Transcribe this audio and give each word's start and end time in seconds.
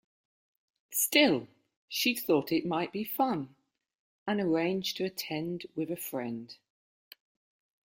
Still, 0.93 1.47
she 1.87 2.15
thought 2.15 2.51
it 2.51 2.65
might 2.65 2.91
be 2.91 3.03
fun, 3.03 3.55
and 4.25 4.41
arranged 4.41 4.97
to 4.97 5.03
attend 5.05 5.67
with 5.75 5.91
a 5.91 5.95
friend. 5.95 6.57